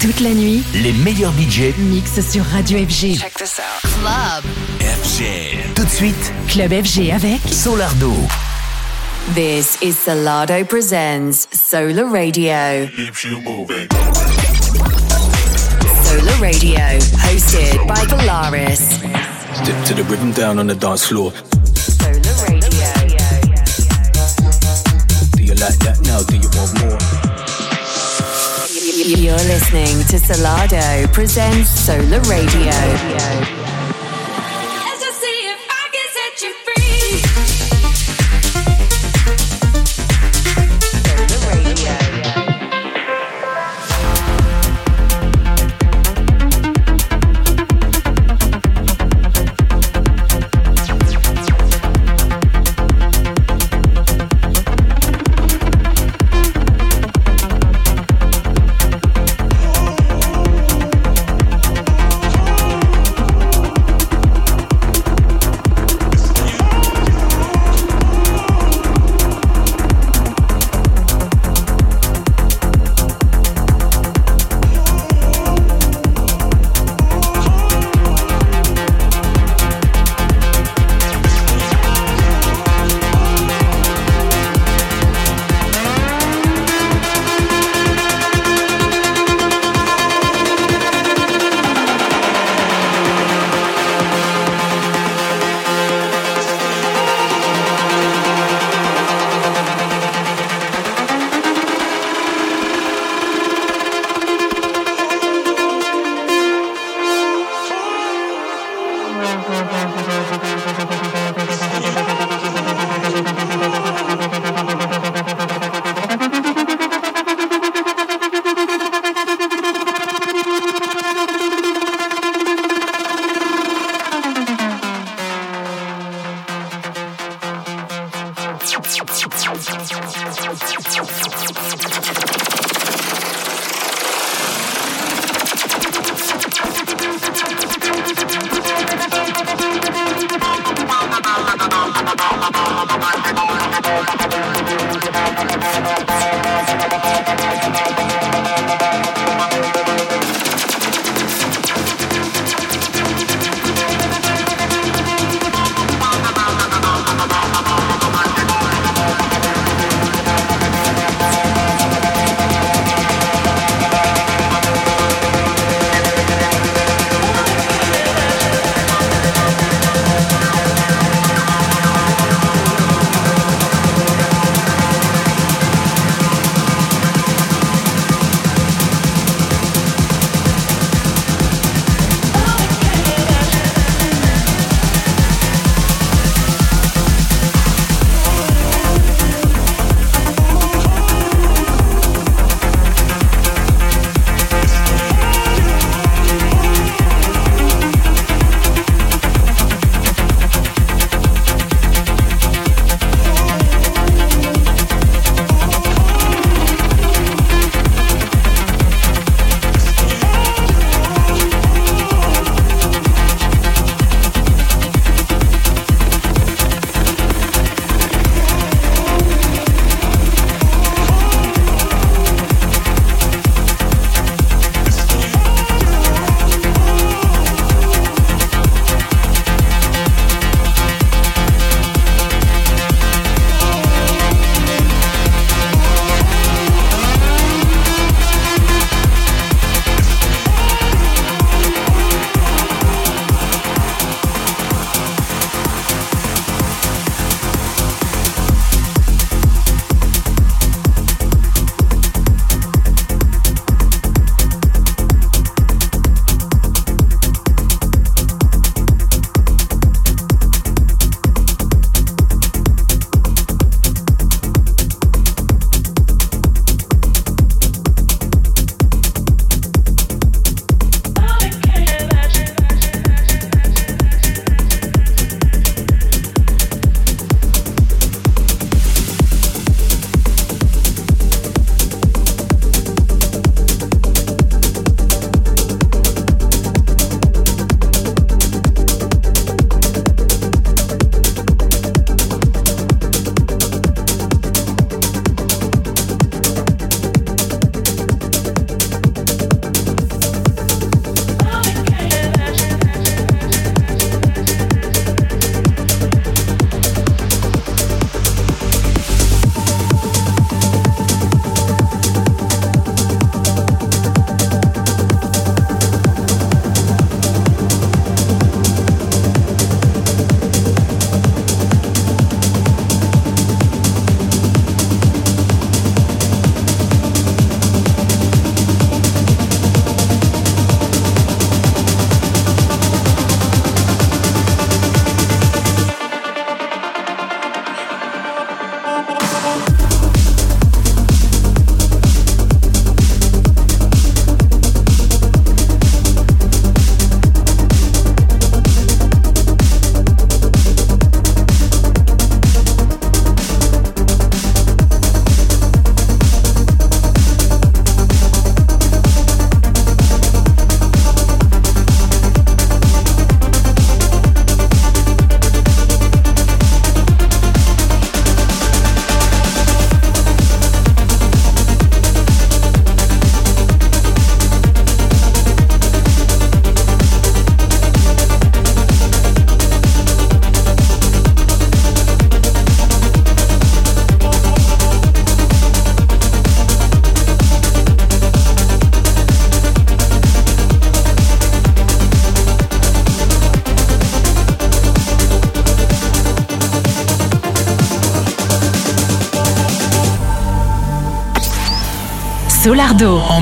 [0.00, 3.18] Toute la nuit, les meilleurs budgets mixent sur Radio FG.
[3.18, 3.90] Check this out.
[4.00, 4.44] Club.
[4.80, 5.24] FG.
[5.74, 8.12] Tout de suite, Club FG avec Solardo.
[9.34, 12.86] This is Salado Presents Solar Radio.
[12.94, 13.88] keeps you moving.
[16.04, 16.78] Solar Radio,
[17.18, 19.00] hosted by Polaris.
[19.54, 21.32] Step to the rhythm down on the dance floor.
[21.74, 22.68] Solar Radio.
[25.36, 26.22] Do you like that now?
[26.22, 27.17] Do you want more?
[29.06, 33.97] You're listening to Salado Presents Solar Radio.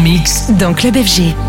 [0.07, 0.53] Mix.
[0.53, 1.46] dans Club FG.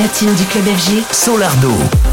[0.00, 2.09] Platine du club FG, Solardo.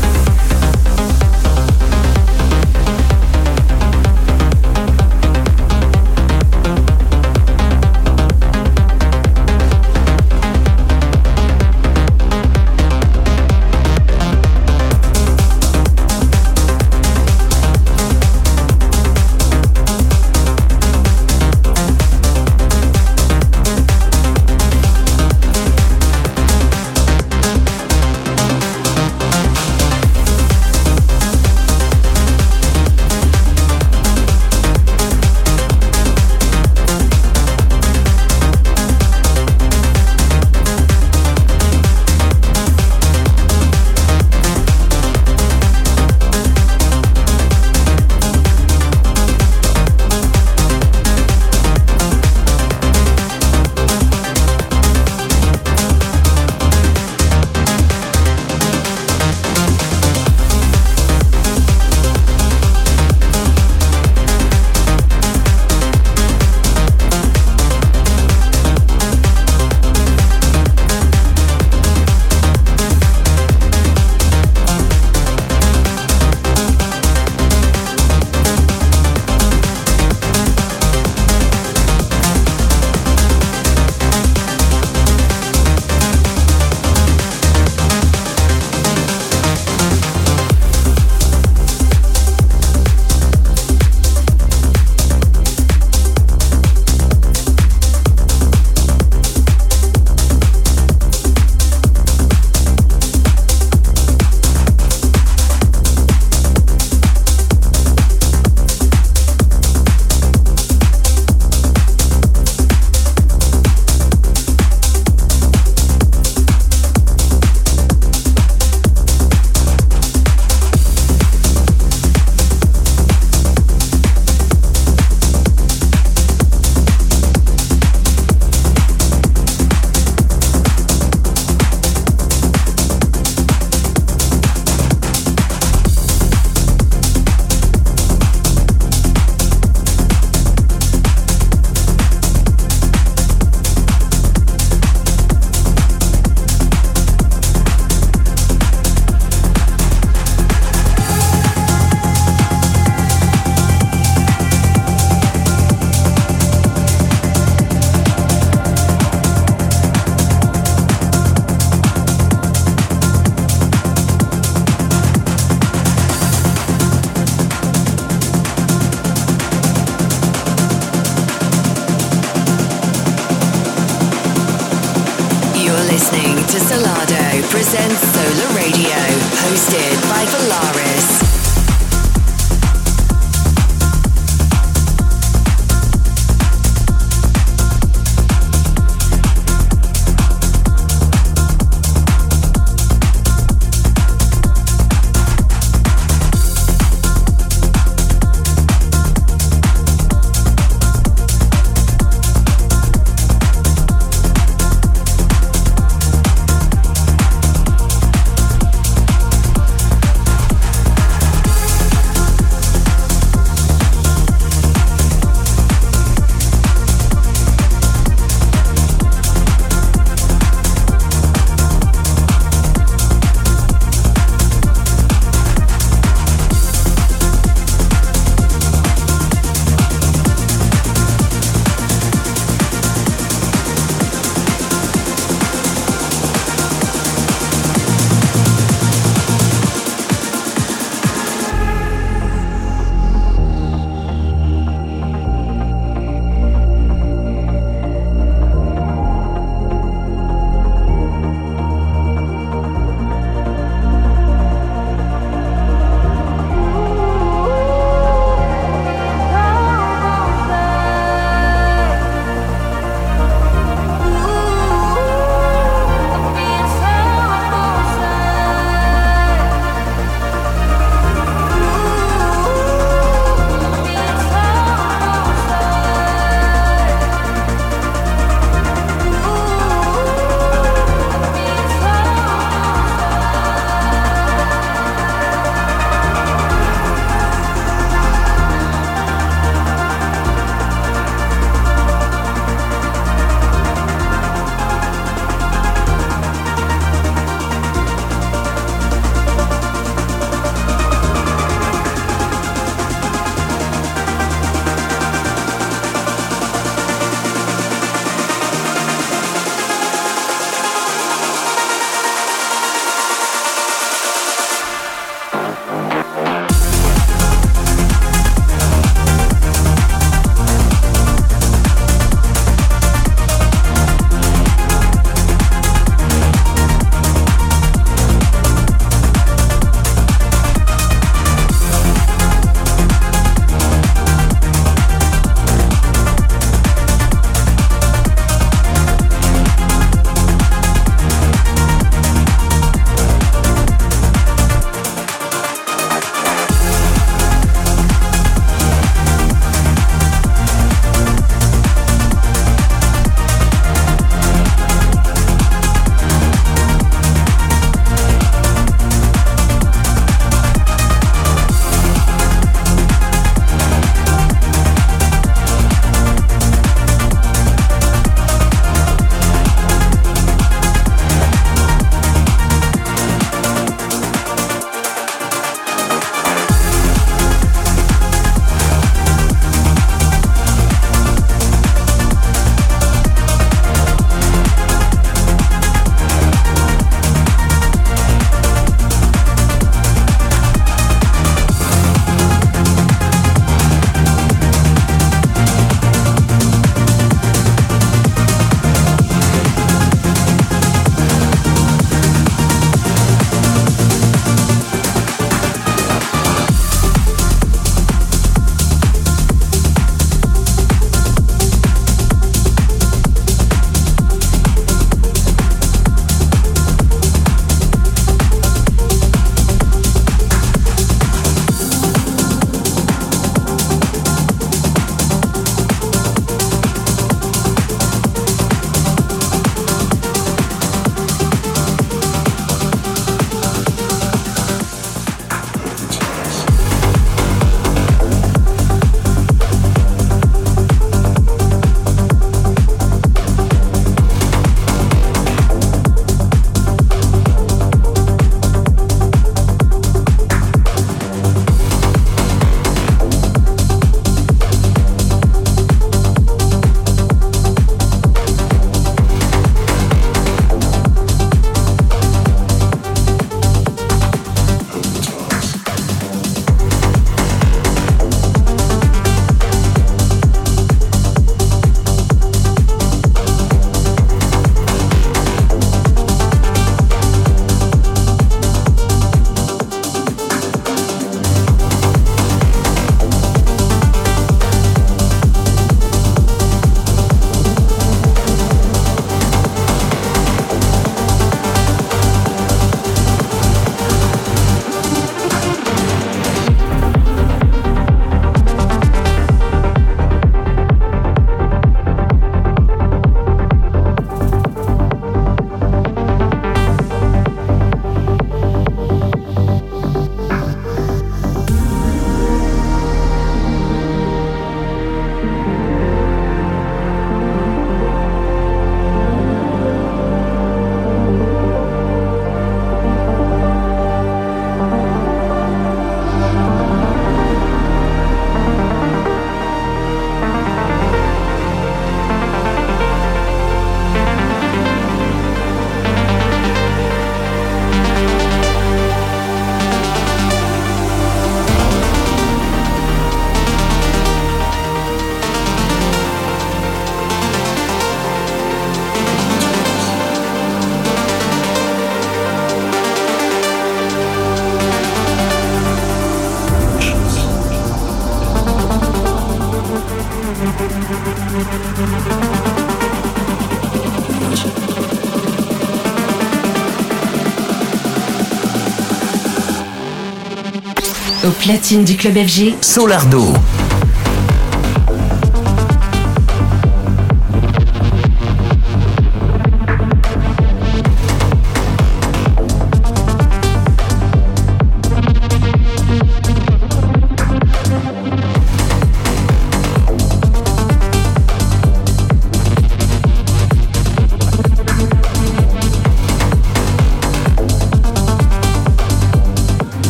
[571.39, 573.33] Platine du club FG, Solardo.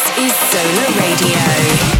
[0.00, 1.99] This is Solar Radio.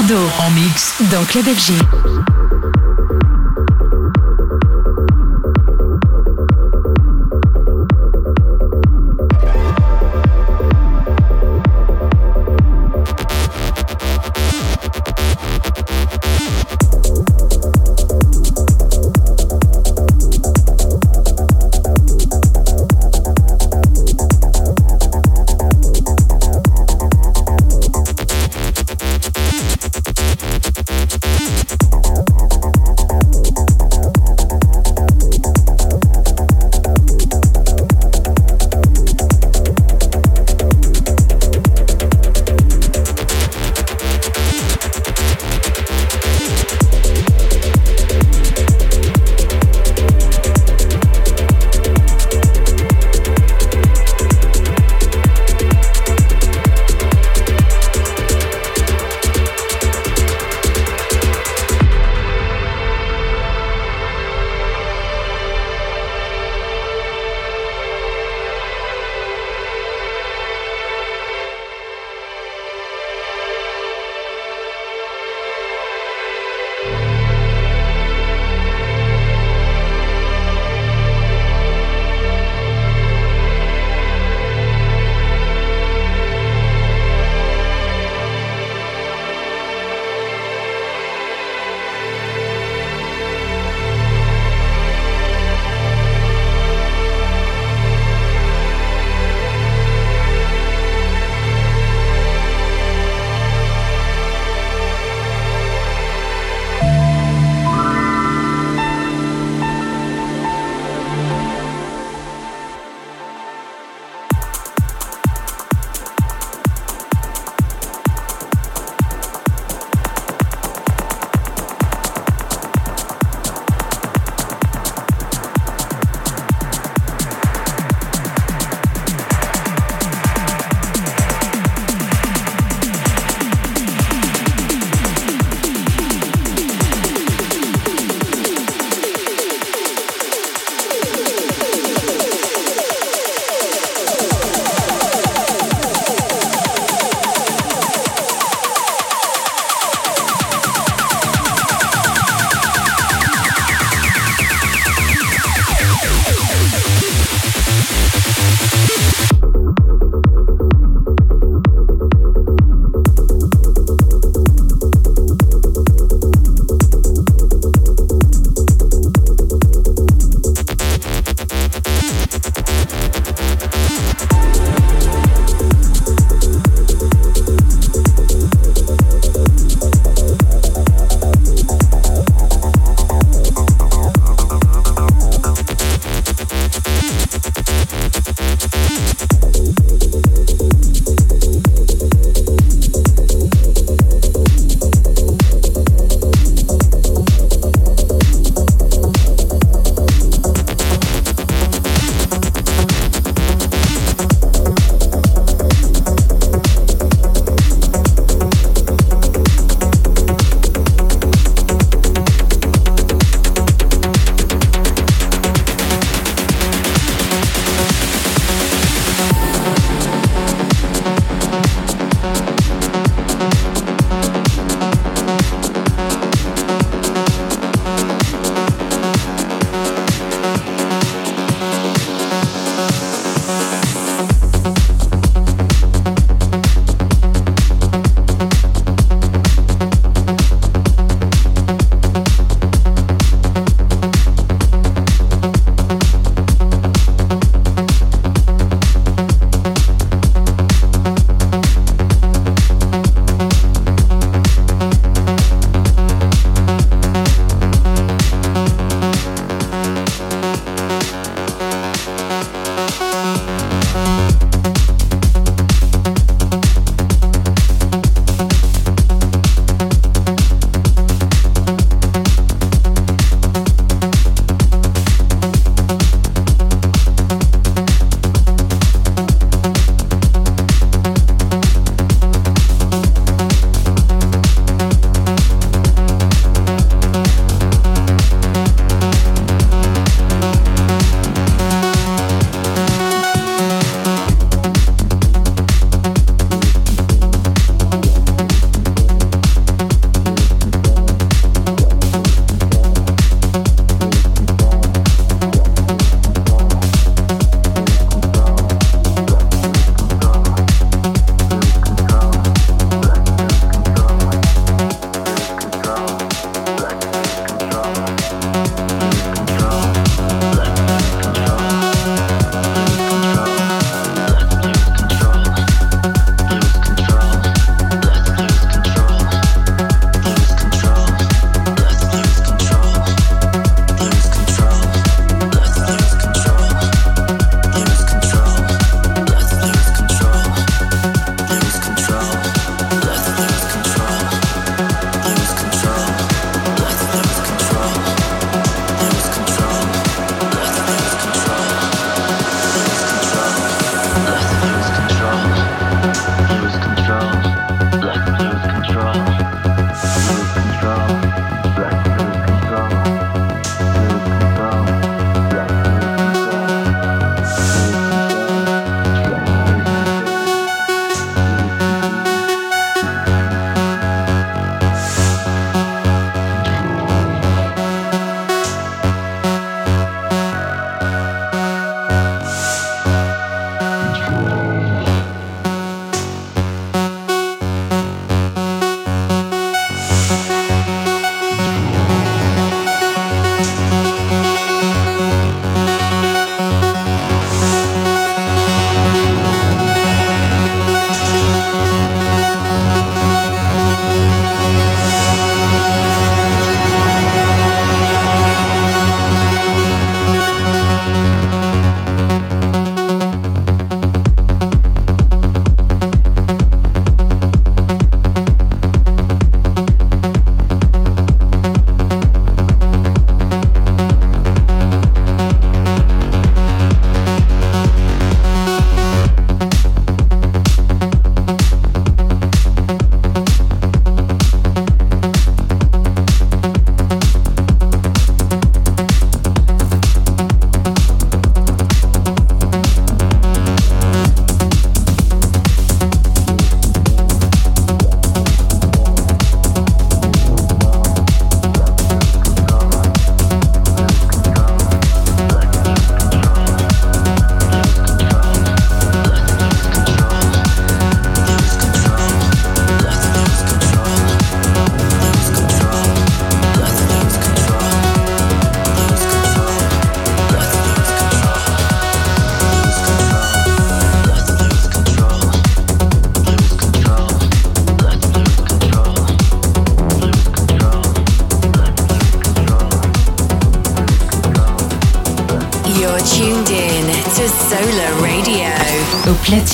[0.00, 0.94] Solardo En mix.
[1.10, 2.39] dans Club FG.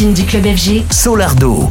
[0.04, 1.70] Du club FG, Solardo.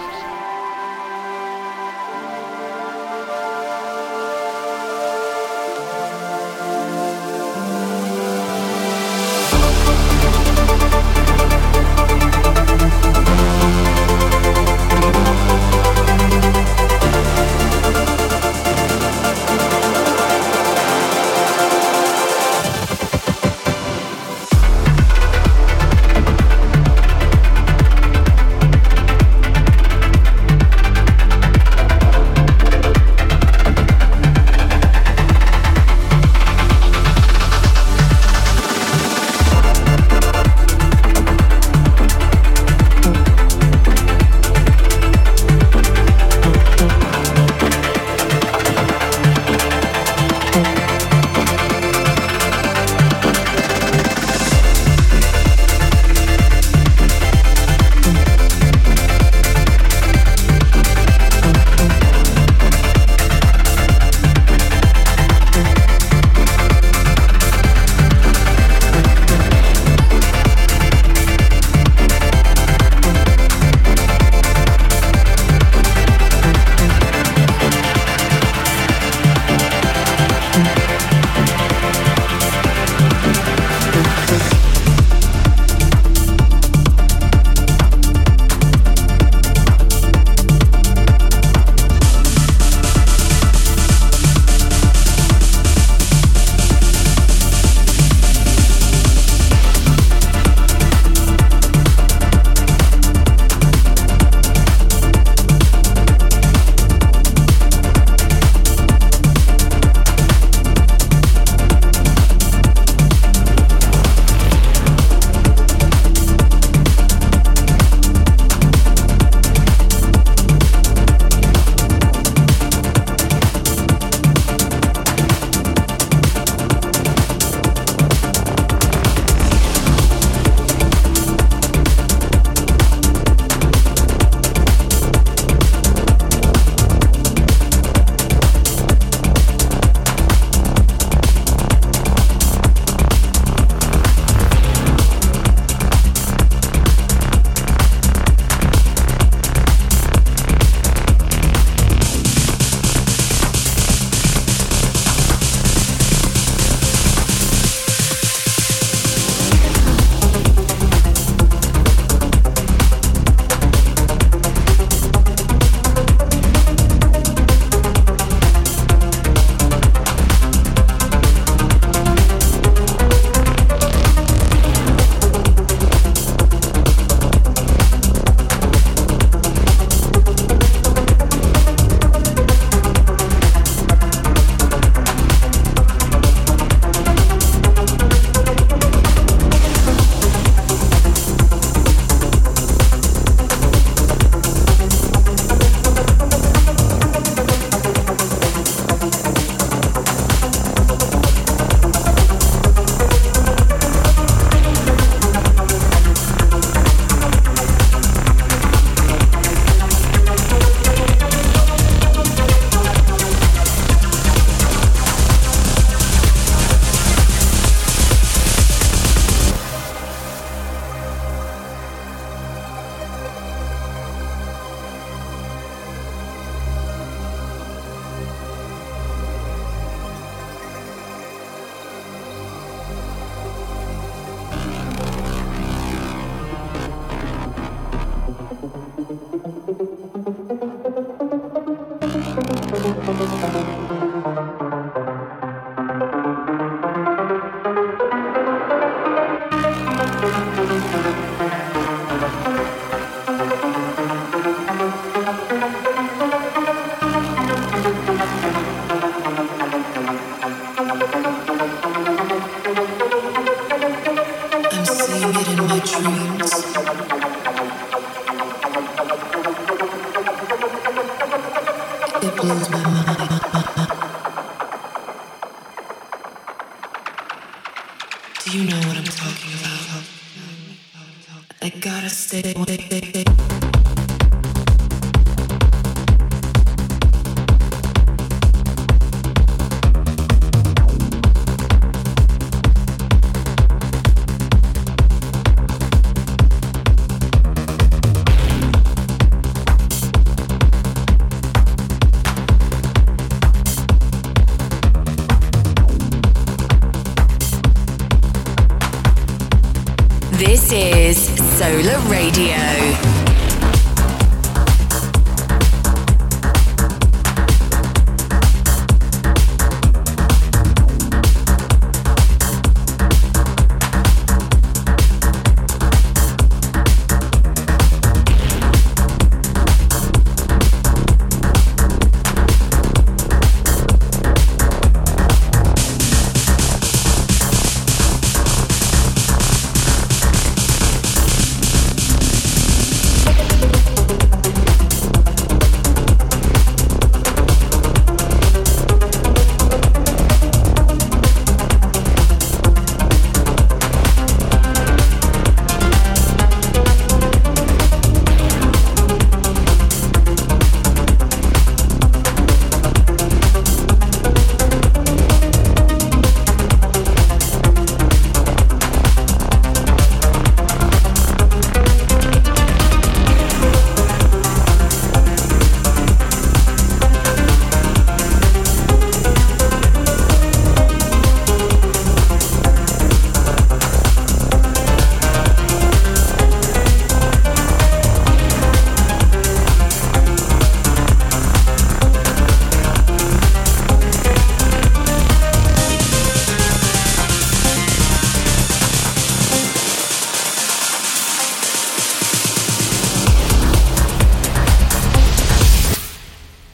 [311.61, 313.20] Solar Radio.